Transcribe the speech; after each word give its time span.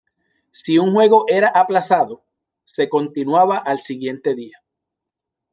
Si 0.63 0.79
un 0.79 0.93
juego 0.93 1.25
era 1.27 1.49
aplazado, 1.49 2.25
se 2.65 2.89
continuaba 2.89 3.57
al 3.59 3.75
día 3.77 3.83
siguiente. 3.83 4.35